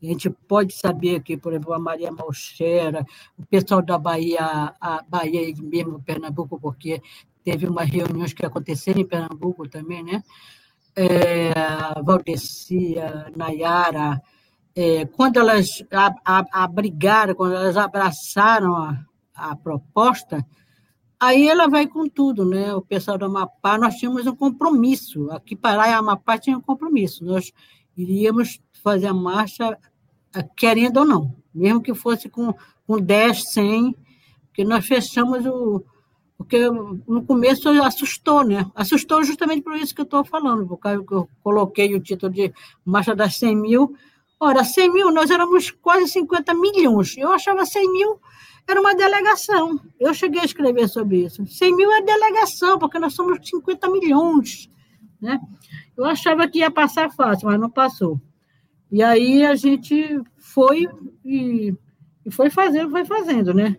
[0.00, 3.04] gente pode saber que, por exemplo, a Maria Malchera,
[3.38, 7.02] o pessoal da Bahia, a Bahia mesmo, Pernambuco, porque
[7.44, 10.22] teve umas reuniões que aconteceram em Pernambuco também, né?
[10.96, 11.52] É,
[12.02, 14.20] Valdecia, Nayara,
[14.74, 15.68] é, quando elas
[16.52, 20.44] abrigaram, quando elas abraçaram a, a proposta,
[21.20, 22.74] Aí ela vai com tudo, né?
[22.74, 25.30] O pessoal do Amapá, nós tínhamos um compromisso.
[25.30, 27.22] Aqui Pará e Amapá tinha um compromisso.
[27.22, 27.52] Nós
[27.94, 29.76] iríamos fazer a marcha
[30.34, 32.54] eh, querendo ou não, mesmo que fosse com,
[32.86, 33.96] com 10, 100,
[34.46, 35.84] porque nós fechamos o.
[36.38, 38.64] Porque no começo assustou, né?
[38.74, 42.50] Assustou justamente por isso que eu estou falando, porque eu coloquei o título de
[42.82, 43.94] Marcha das 100 mil,
[44.42, 47.14] Ora, 100 mil, nós éramos quase 50 milhões.
[47.18, 48.18] Eu achava 100 mil
[48.66, 49.80] era uma delegação.
[49.98, 51.44] Eu cheguei a escrever sobre isso.
[51.46, 54.70] 100 mil é delegação, porque nós somos 50 milhões.
[55.20, 55.38] Né?
[55.96, 58.20] Eu achava que ia passar fácil, mas não passou.
[58.90, 60.88] E aí a gente foi
[61.24, 61.74] e,
[62.24, 63.76] e foi fazendo, foi fazendo, né?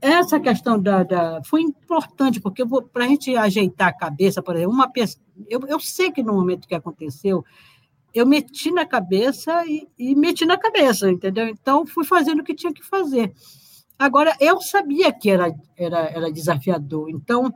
[0.00, 4.74] Essa questão da, da foi importante, porque para a gente ajeitar a cabeça, por exemplo,
[4.74, 7.44] uma pessoa, eu, eu sei que no momento que aconteceu,
[8.12, 11.46] eu meti na cabeça e, e, meti na cabeça, entendeu?
[11.46, 13.32] Então, fui fazendo o que tinha que fazer.
[14.02, 17.54] Agora, eu sabia que era, era, era desafiador, então,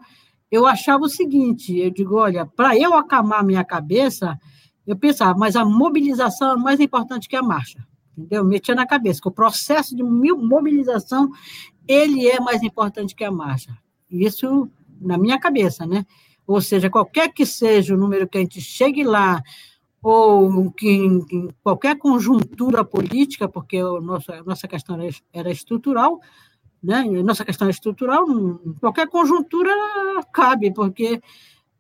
[0.48, 4.38] eu achava o seguinte, eu digo, olha, para eu acalmar minha cabeça,
[4.86, 7.84] eu pensava, mas a mobilização é mais importante que a marcha,
[8.16, 8.42] entendeu?
[8.42, 11.32] Eu metia na cabeça que o processo de mobilização,
[11.84, 13.76] ele é mais importante que a marcha.
[14.08, 16.06] Isso na minha cabeça, né?
[16.46, 19.42] Ou seja, qualquer que seja o número que a gente chegue lá,
[20.08, 26.20] ou que em, qualquer conjuntura política, porque a nossa, a nossa questão era, era estrutural,
[26.80, 27.02] né?
[27.24, 28.24] nossa questão é estrutural,
[28.80, 29.72] qualquer conjuntura
[30.32, 31.20] cabe, porque,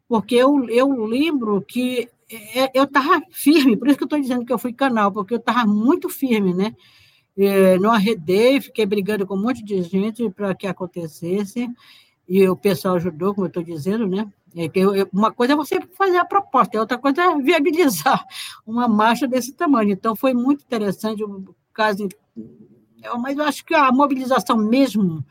[0.08, 4.44] porque eu, eu lembro que é, eu estava firme, por isso que eu estou dizendo
[4.44, 6.74] que eu fui canal, porque eu estava muito firme, né?
[7.38, 11.68] É, não arredei, fiquei brigando com um monte de gente para que acontecesse,
[12.28, 14.26] e o pessoal ajudou, como eu estou dizendo, né?
[14.56, 14.70] É
[15.12, 18.24] uma coisa é você fazer a proposta, outra coisa é viabilizar
[18.66, 19.90] uma marcha desse tamanho.
[19.90, 22.08] Então, foi muito interessante o caso.
[23.20, 25.22] Mas eu acho que a mobilização mesmo,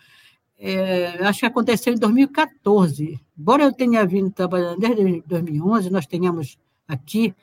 [0.59, 3.19] é, acho que aconteceu em 2014.
[3.37, 7.33] Embora eu tenha vindo trabalhando desde 2011, nós tenhamos aqui,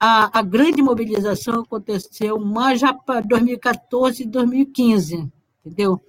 [0.00, 5.32] a, a grande mobilização aconteceu mais já para 2014 e 2015,
[5.64, 6.00] entendeu?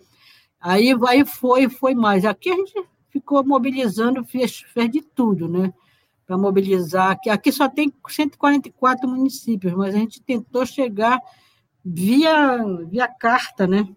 [0.59, 2.25] Aí vai, foi, foi mais.
[2.25, 2.73] Aqui a gente
[3.15, 5.73] ficou mobilizando, fez, fez de tudo, né?
[6.27, 7.11] Para mobilizar.
[7.11, 11.21] Aqui, aqui só tem 144 municípios, mas a gente tentou chegar
[11.83, 12.57] via,
[12.89, 13.87] via carta, né?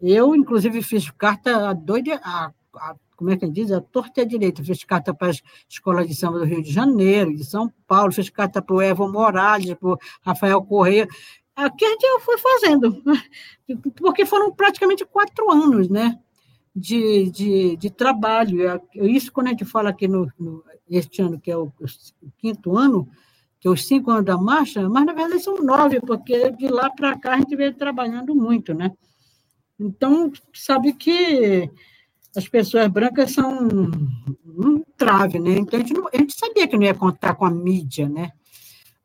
[0.00, 3.70] Eu, inclusive, fiz carta a doida, a, a, como é que diz?
[3.70, 4.64] A torta e a direita.
[4.64, 8.28] Fiz carta para as escolas de samba do Rio de Janeiro, de São Paulo, fiz
[8.30, 11.06] carta para o Evo Morales, para o Rafael Correia.
[11.54, 13.02] Aqui a gente foi fazendo,
[13.96, 16.18] porque foram praticamente quatro anos, né?
[16.76, 18.68] De, de, de trabalho.
[18.68, 22.30] É, isso, quando a gente fala aqui no, no este ano, que é o, o,
[22.36, 23.08] quinto ano,
[23.58, 26.90] que é os cinco anos da marcha, mas na verdade são nove, porque de lá
[26.90, 28.92] para cá a gente veio trabalhando muito, né?
[29.80, 31.70] Então, sabe que
[32.36, 33.68] as pessoas brancas são
[34.44, 35.52] um trave, né?
[35.58, 38.32] Então, a gente, não, a gente sabia que não ia contar com a mídia, né?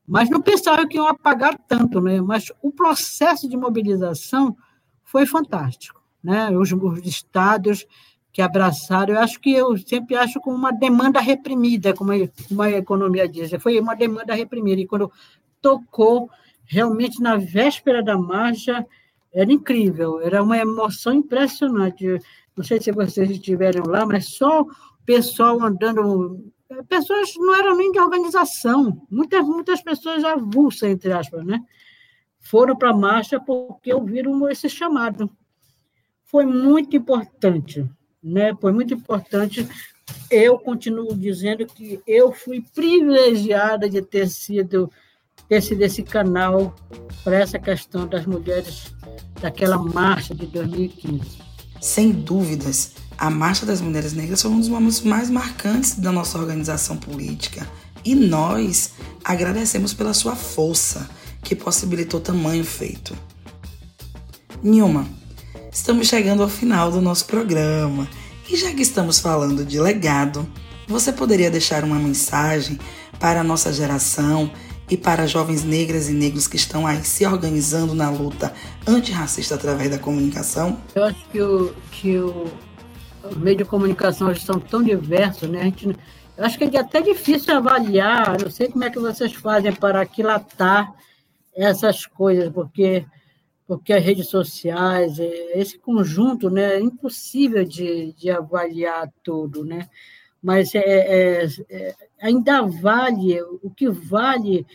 [0.05, 2.19] Mas não pensava que iam apagar tanto, né?
[2.21, 4.55] Mas o processo de mobilização
[5.03, 6.49] foi fantástico né?
[6.51, 7.85] os, os estados
[8.31, 13.27] que abraçaram, eu acho que eu sempre acho como uma demanda reprimida, como a, economia
[13.27, 15.11] diz, foi uma demanda reprimida, e quando
[15.61, 16.29] tocou,
[16.63, 18.85] realmente na véspera da marcha,
[19.33, 22.05] era incrível, era uma emoção impressionante,
[22.55, 24.67] não sei se vocês estiveram lá, mas só o
[25.05, 26.41] pessoal andando,
[26.87, 31.59] pessoas não eram nem de organização, muitas, muitas pessoas avulsas, entre aspas, né?
[32.41, 35.29] foram para a marcha porque ouviram esse chamado,
[36.31, 37.85] foi muito importante,
[38.23, 38.55] né?
[38.59, 39.67] Foi muito importante.
[40.29, 44.89] Eu continuo dizendo que eu fui privilegiada de ter sido
[45.49, 46.73] esse canal
[47.23, 48.93] para essa questão das mulheres
[49.41, 51.39] daquela marcha de 2015.
[51.81, 56.37] Sem dúvidas, a Marcha das Mulheres Negras foi um dos momentos mais marcantes da nossa
[56.37, 57.67] organização política.
[58.05, 61.09] E nós agradecemos pela sua força,
[61.43, 63.17] que possibilitou tamanho feito.
[64.63, 65.07] Nilma,
[65.71, 68.05] Estamos chegando ao final do nosso programa
[68.49, 70.45] e já que estamos falando de legado,
[70.85, 72.77] você poderia deixar uma mensagem
[73.17, 74.51] para a nossa geração
[74.89, 78.53] e para jovens negras e negros que estão aí se organizando na luta
[78.85, 80.77] antirracista através da comunicação?
[80.93, 82.51] Eu acho que o, que o,
[83.37, 85.61] meio de comunicação hoje são tão diversos, né?
[85.61, 89.33] A gente, eu acho que é até difícil avaliar, não sei como é que vocês
[89.33, 90.93] fazem para aquilatar
[91.55, 93.05] essas coisas, porque
[93.71, 99.87] porque as redes sociais, é, esse conjunto, né, é impossível de, de avaliar tudo, né?
[100.43, 104.67] Mas é, é, é, ainda vale, o que vale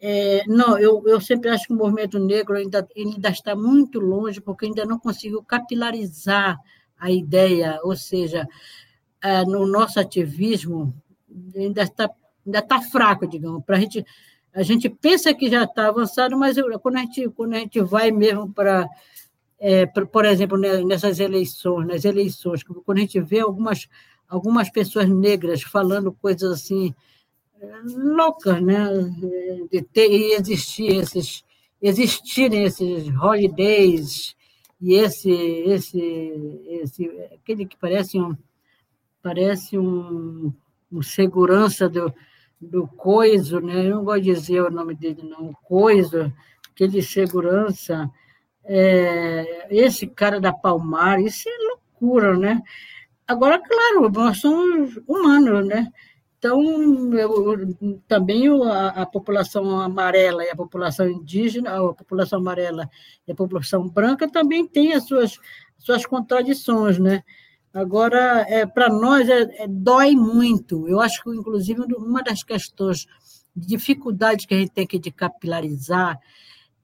[0.00, 4.40] é, não, eu, eu sempre acho que o movimento negro ainda, ainda está muito longe,
[4.40, 6.58] porque ainda não conseguiu capilarizar
[6.98, 8.48] a ideia, ou seja,
[9.22, 10.94] é, no nosso ativismo
[11.54, 12.10] ainda está,
[12.46, 14.06] ainda está fraco, digamos, para a gente
[14.54, 18.10] a gente pensa que já está avançado, mas quando, a gente, quando a gente vai
[18.10, 18.88] mesmo para,
[19.58, 23.88] é, por exemplo, nessas eleições, nas eleições, quando a gente vê algumas,
[24.28, 26.94] algumas pessoas negras falando coisas assim
[27.94, 28.88] loucas, né,
[29.70, 31.44] de ter e existir esses
[31.80, 34.36] existirem esses holidays
[34.80, 35.98] e esse, esse,
[36.68, 38.36] esse aquele que parece um,
[39.20, 40.52] parece um,
[40.90, 42.12] um segurança do,
[42.62, 43.86] do Coiso, né?
[43.86, 46.32] eu não vou dizer o nome dele, não, Coiso,
[46.70, 48.08] aquele segurança,
[48.64, 52.62] é, esse cara da Palmar, isso é loucura, né?
[53.26, 55.92] Agora, claro, nós somos humanos, né?
[56.38, 56.60] Então,
[57.14, 57.76] eu,
[58.08, 62.90] também a, a, população amarela e a população indígena, a população amarela
[63.26, 65.38] e a população branca também tem as suas,
[65.78, 67.22] suas contradições, né?
[67.72, 70.86] Agora, é, para nós, é, é, dói muito.
[70.88, 73.06] Eu acho que, inclusive, uma das questões
[73.54, 76.18] de dificuldade que a gente tem que de capilarizar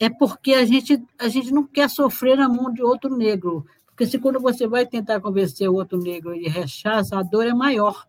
[0.01, 3.67] é porque a gente, a gente não quer sofrer na mão de outro negro.
[3.87, 7.53] Porque se quando você vai tentar convencer o outro negro e rechaça, a dor é
[7.53, 8.07] maior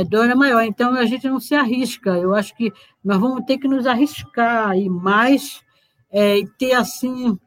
[0.00, 0.62] a dor é maior.
[0.62, 2.10] Então, a gente não se arrisca.
[2.10, 2.72] Eu acho que
[3.02, 5.62] nós vamos ter que nos arriscar e mais
[6.10, 7.38] é, ter, assim,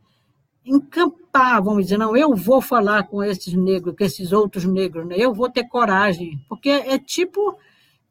[0.65, 5.15] encampar, vamos dizer, não, eu vou falar com esses negros, com esses outros negros, né?
[5.17, 7.57] eu vou ter coragem, porque é, tipo,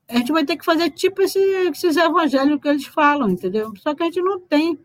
[0.08, 3.72] a gente vai ter que fazer tipo esse, esses evangelhos que eles falam, entendeu?
[3.76, 4.78] Só que a gente não tem,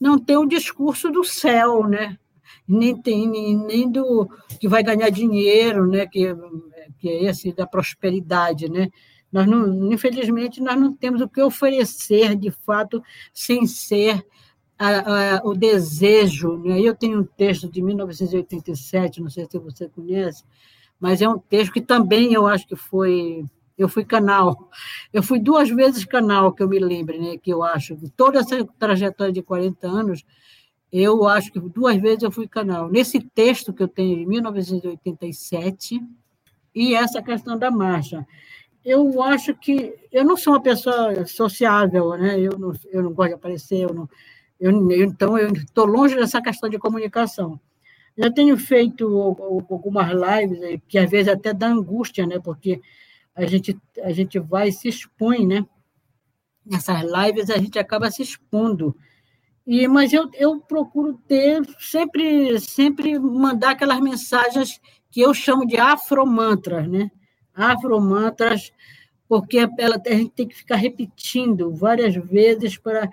[0.00, 2.18] não tem o discurso do céu, né?
[2.66, 6.06] Nem tem, nem, nem do que vai ganhar dinheiro, né?
[6.06, 6.34] Que
[7.02, 8.88] que é esse da prosperidade, né?
[9.30, 13.02] Nós não, infelizmente, nós não temos o que oferecer, de fato,
[13.34, 14.24] sem ser
[14.82, 16.58] a, a, o desejo.
[16.58, 16.80] Né?
[16.80, 20.44] Eu tenho um texto de 1987, não sei se você conhece,
[20.98, 23.44] mas é um texto que também eu acho que foi
[23.78, 24.70] eu fui canal.
[25.12, 27.38] Eu fui duas vezes canal, que eu me lembre, né?
[27.38, 27.96] que eu acho.
[28.16, 30.24] Toda essa trajetória de 40 anos,
[30.92, 32.88] eu acho que duas vezes eu fui canal.
[32.88, 36.00] Nesse texto que eu tenho de 1987,
[36.74, 38.26] e essa questão da marcha.
[38.84, 42.40] Eu acho que eu não sou uma pessoa sociável, né?
[42.40, 44.08] Eu não, eu não gosto de aparecer, eu não,
[44.62, 47.58] eu, então eu estou longe dessa questão de comunicação.
[48.16, 49.04] Já tenho feito
[49.68, 52.38] algumas lives que às vezes até dá angústia, né?
[52.38, 52.80] Porque
[53.34, 55.66] a gente a gente vai e se expõe, né?
[56.64, 58.94] Nessas lives a gente acaba se expondo.
[59.66, 65.76] E, mas eu, eu procuro ter sempre sempre mandar aquelas mensagens que eu chamo de
[65.76, 67.10] afromantras, né?
[67.52, 68.72] Afromantras,
[69.28, 73.10] porque ela, a gente tem que ficar repetindo várias vezes para,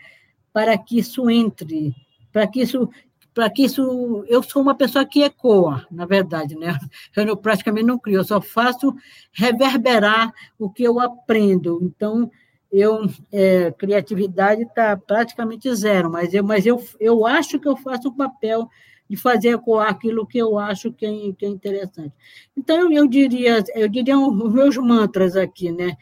[0.54, 1.94] para que isso entre,
[2.32, 2.90] para que isso
[3.34, 6.78] para que isso eu sou uma pessoa que ecoa, na verdade, né?
[7.16, 8.94] Eu não, praticamente não crio, eu só faço
[9.32, 11.80] reverberar o que eu aprendo.
[11.82, 12.30] Então,
[12.72, 18.10] eu é, criatividade está praticamente zero, mas eu mas eu, eu acho que eu faço
[18.10, 18.68] um papel
[19.10, 22.14] de fazer ecoar aquilo que eu acho que é, que é interessante.
[22.56, 25.98] Então, eu diria, eu diria os meus mantras aqui, né?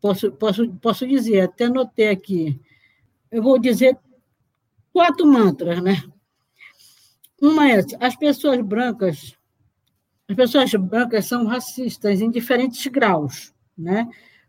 [0.00, 2.58] Posso, posso, posso dizer, até anotei aqui.
[3.30, 3.96] Eu vou dizer
[4.92, 6.02] quatro mantras, né?
[7.40, 9.34] Uma é, as pessoas brancas,
[10.28, 14.08] as pessoas brancas são racistas em diferentes graus, né?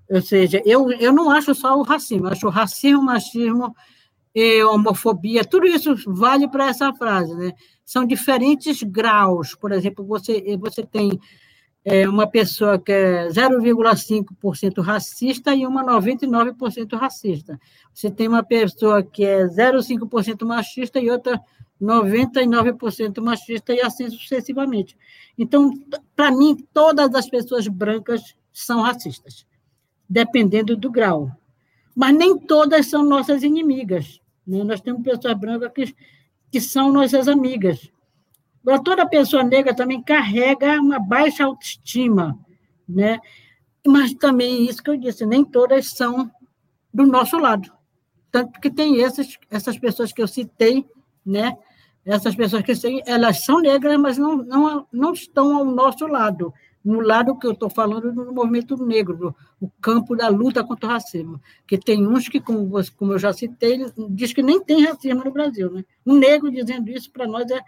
[0.09, 3.73] Ou seja, eu, eu não acho só o racismo, acho racismo, machismo
[4.35, 7.53] e homofobia, tudo isso vale para essa frase, né?
[7.85, 9.55] São diferentes graus.
[9.55, 11.19] Por exemplo, você, você tem
[11.83, 17.59] é, uma pessoa que é 0,5% racista e uma 99% racista.
[17.93, 21.41] Você tem uma pessoa que é 0,5% machista e outra
[21.81, 24.95] 99% machista e assim sucessivamente.
[25.37, 25.73] Então,
[26.15, 29.45] para mim, todas as pessoas brancas são racistas,
[30.07, 31.31] dependendo do grau.
[31.95, 34.21] Mas nem todas são nossas inimigas.
[34.45, 34.63] Né?
[34.63, 35.95] Nós temos pessoas brancas que,
[36.51, 37.91] que são nossas amigas.
[38.83, 42.37] Toda pessoa negra também carrega uma baixa autoestima,
[42.87, 43.19] né?
[43.85, 46.29] mas também, isso que eu disse, nem todas são
[46.93, 47.71] do nosso lado.
[48.31, 50.85] Tanto que tem esses, essas pessoas que eu citei,
[51.25, 51.57] né?
[52.05, 56.53] essas pessoas que sei, elas são negras, mas não, não, não estão ao nosso lado
[56.83, 60.87] no lado que eu estou falando do movimento negro, do, do, campo da luta contra
[60.87, 61.39] o racismo.
[61.67, 65.31] Que tem uns que, como, como eu já citei, diz que nem tem racismo no
[65.31, 65.71] Brasil.
[65.71, 65.85] Né?
[66.05, 67.59] Um negro dizendo isso, para nós, é,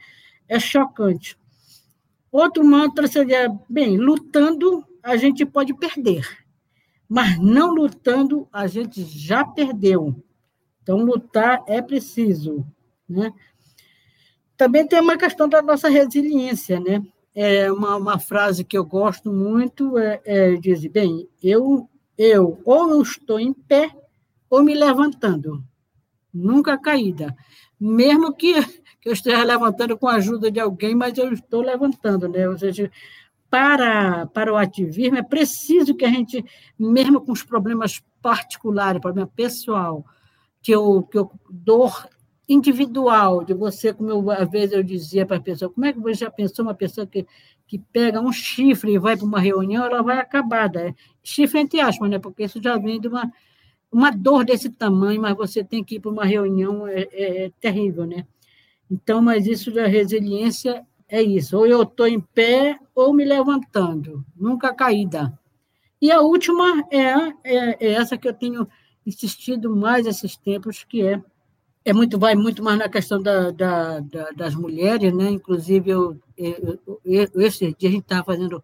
[0.47, 1.37] é chocante.
[2.31, 6.27] Outro mantra seria, bem, lutando a gente pode perder,
[7.07, 10.15] mas não lutando a gente já perdeu.
[10.81, 12.65] Então, lutar é preciso.
[13.07, 13.31] Né?
[14.57, 17.03] Também tem uma questão da nossa resiliência, né?
[17.35, 23.01] é uma, uma frase que eu gosto muito, é, é diz, bem, eu, eu ou
[23.01, 23.91] estou em pé
[24.49, 25.63] ou me levantando,
[26.33, 27.35] nunca caída.
[27.79, 28.53] Mesmo que,
[28.99, 32.47] que eu esteja levantando com a ajuda de alguém, mas eu estou levantando, né?
[32.49, 32.91] Ou seja,
[33.49, 36.43] para, para o ativismo é preciso que a gente,
[36.77, 40.03] mesmo com os problemas particulares, problema pessoal,
[40.61, 42.07] que eu, que eu dor
[42.47, 45.99] individual, de você, como eu, às vezes eu dizia para a pessoa, como é que
[45.99, 47.25] você já pensou uma pessoa que,
[47.67, 50.89] que pega um chifre e vai para uma reunião, ela vai acabada.
[50.89, 52.19] É chifre entre aspas, né?
[52.19, 53.31] Porque isso já vem de uma,
[53.93, 57.51] uma dor desse tamanho, mas você tem que ir para uma reunião, é, é, é
[57.61, 58.25] terrível, né?
[58.89, 64.25] Então, mas isso da resiliência é isso, ou eu estou em pé ou me levantando,
[64.35, 65.37] nunca caída.
[66.01, 67.03] E a última é,
[67.43, 68.67] é, é essa que eu tenho
[69.05, 71.21] insistido mais esses tempos, que é
[71.85, 75.29] é muito vai muito mais na questão da, da, da, das mulheres, né?
[75.29, 78.63] Inclusive eu, eu, eu esse dia a gente estava fazendo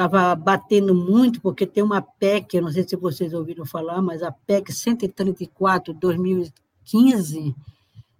[0.00, 4.22] estava batendo muito porque tem uma PEC, eu não sei se vocês ouviram falar, mas
[4.22, 7.54] a PEC 134 2015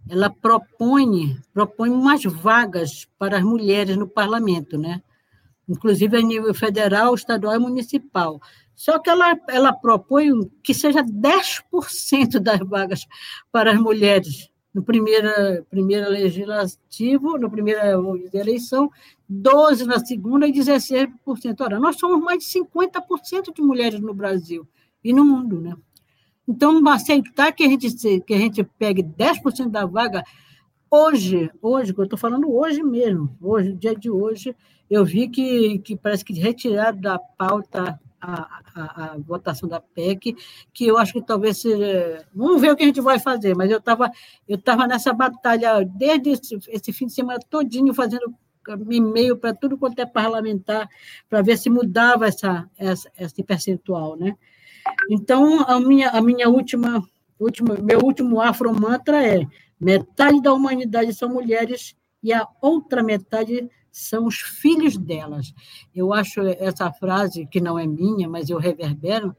[0.07, 5.03] ela propõe propõe mais vagas para as mulheres no parlamento, né?
[5.67, 8.43] Inclusive a nível federal, estadual e municipal.
[8.75, 13.07] Só que ela, ela propõe que seja 10% das vagas
[13.51, 17.95] para as mulheres no primeira, primeira legislativo, na primeira
[18.33, 18.91] eleição,
[19.31, 21.11] 12% na segunda e 16%.
[21.61, 24.67] Ora, nós somos mais de 50% de mulheres no Brasil
[25.03, 25.77] e no mundo, né?
[26.47, 30.25] Então, aceitar que a gente, que a gente pegue 10% da vaga,
[30.91, 34.55] hoje, hoje, eu estou falando hoje mesmo, hoje, dia de hoje,
[34.89, 40.37] eu vi que, que parece que retiraram da pauta a, a, a, votação da PEC,
[40.73, 42.27] que eu acho que talvez seja.
[42.35, 44.11] Vamos ver o que a gente vai fazer, mas eu estava
[44.49, 48.35] eu tava nessa batalha desde esse, esse fim de semana todinho fazendo
[48.91, 50.89] e-mail para tudo quanto é parlamentar,
[51.29, 54.17] para ver se mudava essa, essa, esse percentual.
[54.17, 54.37] Né?
[55.11, 57.03] Então, a minha, a minha última,
[57.39, 59.47] última, meu último afro-mantra é
[59.81, 65.53] metade da humanidade são mulheres e a outra metade são os filhos delas.
[65.95, 69.35] Eu acho essa frase, que não é minha, mas eu reverbero,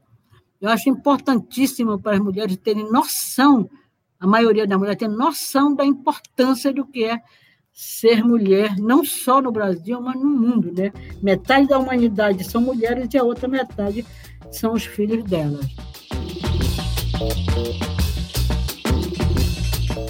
[0.59, 3.69] eu acho importantíssimo para as mulheres terem noção,
[4.19, 7.19] a maioria das mulheres ter noção da importância do que é
[7.73, 10.71] ser mulher, não só no Brasil, mas no mundo.
[10.71, 10.91] Né?
[11.21, 14.05] Metade da humanidade são mulheres e a outra metade
[14.51, 15.65] são os filhos delas.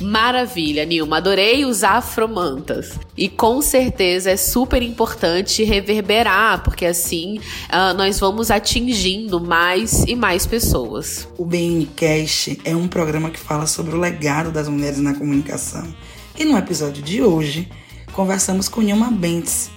[0.02, 1.18] Maravilha, Nilma.
[1.18, 3.00] Adorei os afromantas.
[3.16, 10.16] E com certeza é super importante reverberar, porque assim uh, nós vamos atingindo mais e
[10.16, 11.28] mais pessoas.
[11.38, 15.88] O BNCast é um programa que fala sobre o legado das mulheres na comunicação.
[16.38, 17.70] E no episódio de hoje,
[18.14, 19.70] conversamos com Nilma Bentes,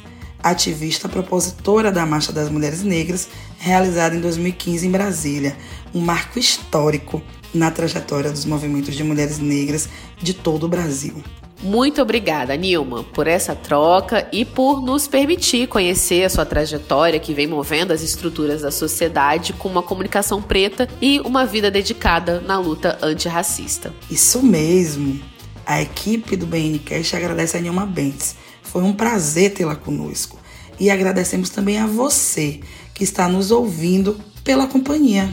[0.42, 5.56] ativista propositora da Marcha das Mulheres Negras, realizada em 2015 em Brasília,
[5.94, 7.22] um marco histórico
[7.54, 9.88] na trajetória dos movimentos de mulheres negras
[10.20, 11.22] de todo o Brasil.
[11.62, 17.32] Muito obrigada, Nilma, por essa troca e por nos permitir conhecer a sua trajetória que
[17.32, 22.58] vem movendo as estruturas da sociedade com uma comunicação preta e uma vida dedicada na
[22.58, 23.94] luta antirracista.
[24.10, 25.18] Isso mesmo.
[25.64, 28.36] A equipe do BNCast agradece a Nilma Bentes.
[28.62, 30.38] Foi um prazer tê-la conosco.
[30.78, 32.60] E agradecemos também a você
[32.92, 35.30] que está nos ouvindo pela companhia.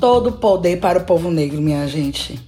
[0.00, 2.38] Todo poder para o povo negro, minha gente.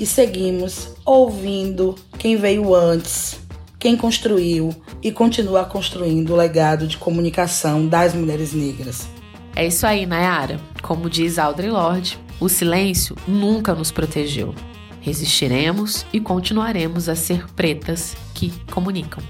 [0.00, 3.38] E seguimos ouvindo quem veio antes,
[3.78, 9.08] quem construiu e continua construindo o legado de comunicação das mulheres negras.
[9.54, 10.60] É isso aí, Nayara.
[10.82, 14.54] Como diz Audre Lorde, o silêncio nunca nos protegeu.
[15.00, 19.22] Resistiremos e continuaremos a ser pretas que comunicam.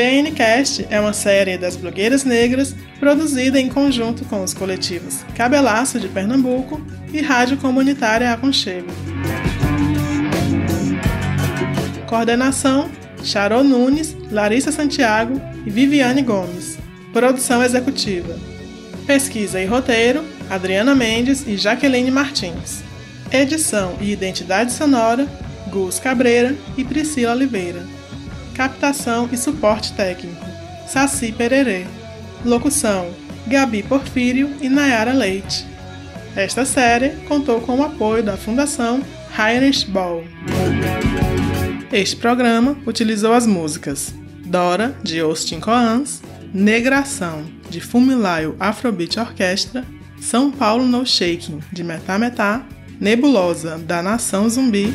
[0.00, 6.08] BNcast é uma série das blogueiras negras produzida em conjunto com os coletivos Cabelaço de
[6.08, 6.80] Pernambuco
[7.12, 8.88] e Rádio Comunitária Aconchego.
[12.06, 12.90] Coordenação:
[13.22, 16.78] Charô Nunes, Larissa Santiago e Viviane Gomes.
[17.12, 18.38] Produção executiva:
[19.06, 22.82] Pesquisa e roteiro: Adriana Mendes e Jaqueline Martins.
[23.30, 25.28] Edição e identidade sonora:
[25.68, 27.99] Gus Cabreira e Priscila Oliveira.
[28.54, 30.44] Captação e suporte técnico:
[30.86, 31.86] Saci Pererê.
[32.44, 33.08] Locução:
[33.46, 35.66] Gabi Porfírio e Nayara Leite.
[36.36, 39.02] Esta série contou com o apoio da Fundação
[39.36, 40.24] Heinrich Ball.
[41.92, 46.22] Este programa utilizou as músicas Dora, de Austin Coans,
[46.52, 49.84] Negração, de Fumilayo Afrobeat Orquestra,
[50.20, 52.64] São Paulo No Shaking, de Metá Metá,
[53.00, 54.92] Nebulosa, da Nação Zumbi